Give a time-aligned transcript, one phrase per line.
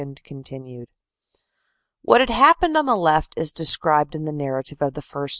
[0.01, 0.15] 30 ocr.
[0.15, 0.23] 2.
[0.23, 0.87] CONTINUED
[2.01, 5.27] WHAT had happened on the left is described in the nar rative of the 1st.